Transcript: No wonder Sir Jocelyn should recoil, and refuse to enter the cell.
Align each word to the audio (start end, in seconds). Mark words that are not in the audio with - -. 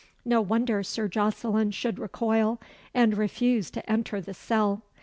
No 0.25 0.41
wonder 0.41 0.81
Sir 0.81 1.07
Jocelyn 1.07 1.69
should 1.69 1.99
recoil, 1.99 2.59
and 2.91 3.15
refuse 3.15 3.69
to 3.69 3.87
enter 3.87 4.19
the 4.19 4.33
cell. 4.33 4.81